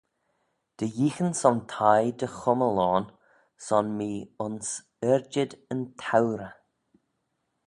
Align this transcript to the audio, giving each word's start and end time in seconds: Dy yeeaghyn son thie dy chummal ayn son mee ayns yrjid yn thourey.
Dy 0.77 0.87
yeeaghyn 0.95 1.35
son 1.41 1.59
thie 1.71 2.09
dy 2.19 2.27
chummal 2.37 2.77
ayn 2.91 3.05
son 3.65 3.87
mee 3.97 4.19
ayns 4.43 4.69
yrjid 5.11 5.51
yn 5.73 5.81
thourey. 6.03 6.53